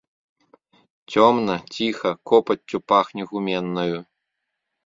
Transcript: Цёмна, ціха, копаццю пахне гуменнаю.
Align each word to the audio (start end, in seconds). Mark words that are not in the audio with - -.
Цёмна, 1.11 1.57
ціха, 1.75 2.09
копаццю 2.31 2.77
пахне 2.93 3.21
гуменнаю. 3.33 3.97